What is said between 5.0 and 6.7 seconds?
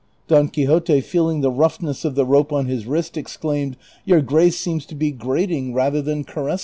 grating rather than caress CHAPTER XLIII.